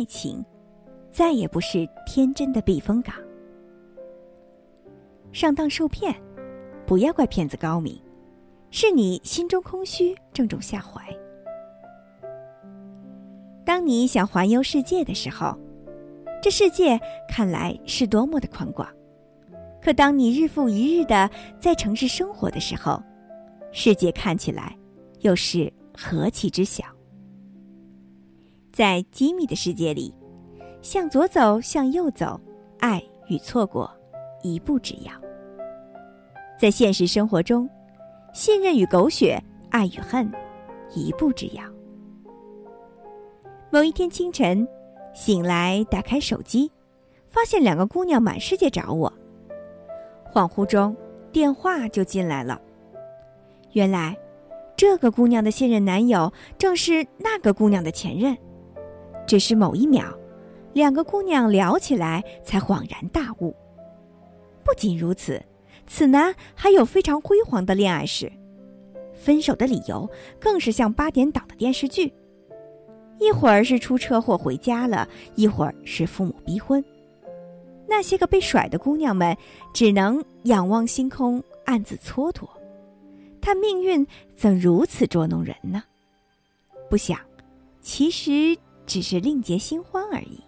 [0.00, 0.42] 爱情，
[1.10, 3.14] 再也不是天真的避风港。
[5.30, 6.14] 上当受骗，
[6.86, 8.02] 不要怪骗子高明，
[8.70, 11.04] 是你心中空虚，正中下怀。
[13.62, 15.54] 当你想环游世界的时候，
[16.40, 16.98] 这世界
[17.28, 18.88] 看来是多么的宽广；
[19.82, 23.02] 可当你日复一日的在城市生活的时候，
[23.70, 24.74] 世界看起来
[25.18, 26.84] 又是何其之小。
[28.72, 30.14] 在吉米的世界里，
[30.80, 32.40] 向左走，向右走，
[32.78, 33.90] 爱与错过，
[34.42, 35.12] 一步之遥。
[36.58, 37.68] 在现实生活中，
[38.32, 40.30] 信任与狗血，爱与恨，
[40.94, 41.64] 一步之遥。
[43.70, 44.66] 某一天清晨，
[45.14, 46.70] 醒来打开手机，
[47.28, 49.12] 发现两个姑娘满世界找我。
[50.32, 50.96] 恍惚中，
[51.32, 52.60] 电话就进来了。
[53.72, 54.16] 原来，
[54.76, 58.36] 这个姑娘的现任男友正是那个姑娘的前任。
[59.30, 60.04] 只是某一秒，
[60.72, 63.54] 两个姑娘聊起来，才恍然大悟。
[64.64, 65.40] 不仅如此，
[65.86, 68.28] 此男还有非常辉煌的恋爱史，
[69.14, 72.12] 分手的理由更是像八点档的电视剧，
[73.20, 76.84] 一会儿是出车祸回家了，一会儿是父母逼婚。
[77.86, 79.36] 那些个被甩的姑娘们，
[79.72, 82.48] 只能仰望星空，暗自蹉跎。
[83.40, 85.84] 但命运怎如此捉弄人呢？
[86.88, 87.16] 不想，
[87.80, 88.58] 其实。
[88.90, 90.40] 只是另结新欢而已。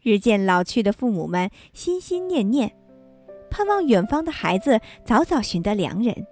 [0.00, 2.74] 日渐老去的父母们心心念念，
[3.50, 6.26] 盼望远方的孩子早早寻得良人。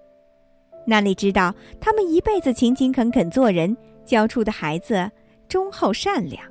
[0.86, 5.11] 哪里知道他们一辈子勤勤恳恳做人，教出的孩子
[5.47, 6.42] 忠厚善良，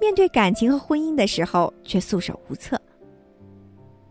[0.00, 2.80] 面对感情和婚姻的时候却束手无策。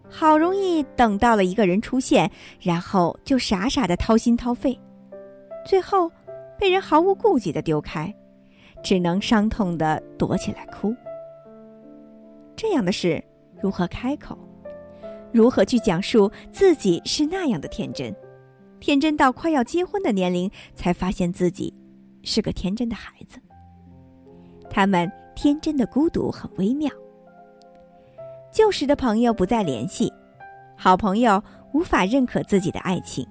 [0.08, 2.30] 好容易等到了一个人出现，
[2.62, 4.80] 然后就傻傻的掏心掏肺，
[5.66, 6.12] 最后
[6.60, 8.14] 被人毫无顾忌的丢开。
[8.84, 10.96] 只能伤痛的躲起来哭。
[12.56, 13.24] 这样的事
[13.62, 14.38] 如何开口？
[15.32, 18.16] 如何去讲述自己是那样的天真？
[18.80, 21.74] 天真到快要结婚的年龄，才发现自己
[22.24, 23.40] 是个天真的孩子。
[24.70, 26.92] 他们天真的孤独很微妙。
[28.52, 30.12] 旧时的朋友不再联系，
[30.76, 31.44] 好朋友
[31.74, 33.28] 无法认可自己的爱情。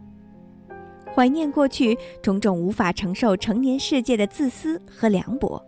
[1.16, 5.59] 怀念过去种种无法承受成年世界的自私和凉薄，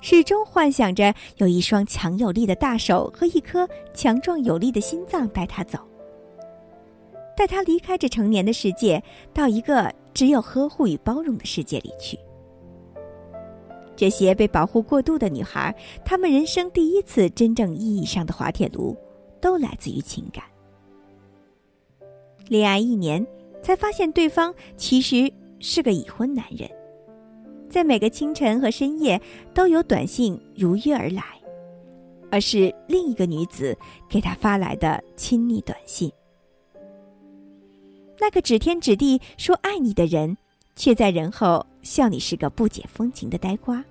[0.00, 5.80] 始终幻想着有一双强有力的大手和一颗强壮有力的心脏带他走，
[7.36, 9.02] 带他离开这成年的世界，
[9.34, 12.16] 到一个只有呵护与包容的世界里去。
[13.96, 15.74] 这些被保护过度的女孩，
[16.04, 18.96] 她们人生第一次真正意义上的滑铁卢，
[19.40, 20.44] 都来自于情感。
[22.46, 23.26] 恋爱一年。
[23.62, 26.68] 才发现对方其实是个已婚男人，
[27.70, 29.20] 在每个清晨和深夜
[29.54, 31.22] 都有短信如约而来，
[32.30, 33.76] 而是另一个女子
[34.08, 36.10] 给他发来的亲昵短信。
[38.18, 40.36] 那个指天指地说爱你的人，
[40.76, 43.84] 却在人后笑你是个不解风情的呆瓜。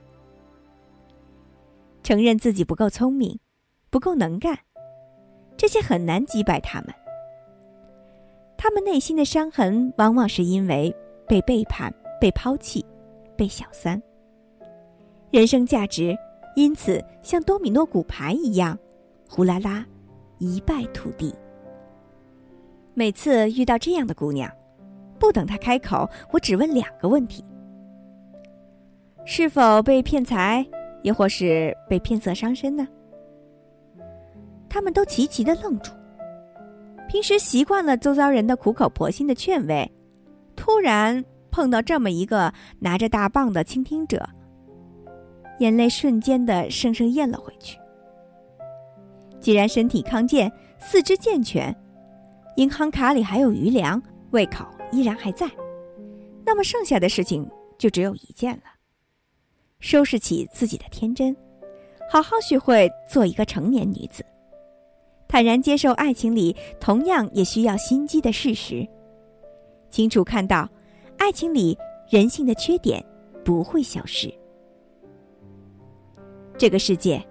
[2.04, 3.38] 承认自己不够聪明，
[3.90, 4.58] 不够能干，
[5.56, 6.94] 这些很难击败他们。
[8.64, 10.96] 他们内心的伤痕，往往是因为
[11.28, 12.86] 被背叛、被抛弃、
[13.36, 14.00] 被小三。
[15.32, 16.16] 人生价值
[16.56, 18.78] 因此像多米诺骨牌一样，
[19.28, 19.84] 呼啦啦，
[20.38, 21.34] 一败涂地。
[22.94, 24.48] 每次遇到这样的姑娘，
[25.18, 27.44] 不等她开口，我只问两个问题：
[29.26, 30.64] 是否被骗财，
[31.02, 32.88] 亦或是被骗色伤身呢？
[34.70, 35.92] 他们都齐齐的愣住。
[37.12, 39.92] 平时习惯了周遭人的苦口婆心的劝慰，
[40.56, 44.26] 突然碰到这么一个拿着大棒的倾听者，
[45.60, 47.78] 眼泪瞬间的生生咽了回去。
[49.42, 50.50] 既然身体康健、
[50.80, 51.76] 四肢健全，
[52.56, 55.46] 银行卡里还有余粮，胃口依然还在，
[56.46, 57.46] 那么剩下的事情
[57.78, 58.64] 就只有一件了：
[59.82, 61.36] 收拾起自己的天真，
[62.10, 64.24] 好好学会做一个成年女子。
[65.32, 68.86] 坦然接受爱情里同样也需要心机的事实，
[69.90, 70.68] 清楚看到，
[71.18, 71.78] 爱情里
[72.10, 73.02] 人性的缺点
[73.46, 74.30] 不会消失。
[76.58, 77.26] 这个世界，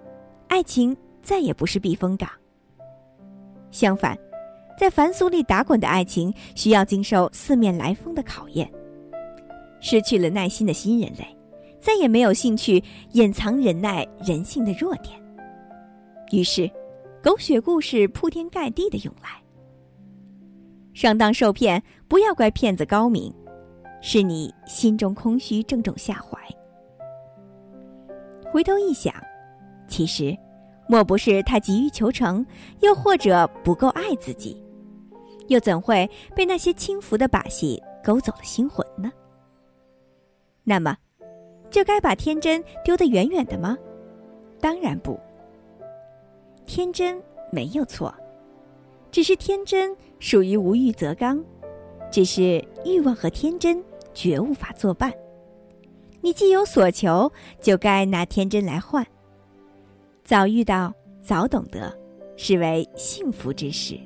[0.49, 2.27] 爱情再也不是避风港。
[3.71, 4.19] 相反，
[4.79, 8.67] 在凡俗里打滚的爱情，需要经受四面来风的考验。
[9.79, 11.37] 失去了耐心的新人类，
[11.79, 12.83] 再也没有兴趣
[13.13, 15.23] 掩藏忍耐人性的弱点。
[16.33, 16.67] 于是。
[17.23, 19.43] 狗血故事铺天盖地的涌来，
[20.95, 23.31] 上当受骗，不要怪骗子高明，
[24.01, 26.39] 是你心中空虚正中下怀。
[28.51, 29.15] 回头一想，
[29.87, 30.35] 其实，
[30.89, 32.45] 莫不是他急于求成，
[32.81, 34.65] 又或者不够爱自己，
[35.49, 39.13] 又怎会被那些轻浮的把戏勾走了心魂呢？
[40.65, 40.97] 那么，
[41.69, 43.77] 就该把天真丢得远远的吗？
[44.59, 45.21] 当然不。
[46.73, 47.21] 天真
[47.51, 48.15] 没有错，
[49.11, 51.45] 只是天真属于无欲则刚，
[52.13, 53.83] 只是欲望和天真
[54.15, 55.13] 绝无法作伴。
[56.21, 57.29] 你既有所求，
[57.61, 59.05] 就该拿天真来换。
[60.23, 61.93] 早遇到，早懂得，
[62.37, 63.99] 是为幸福之事。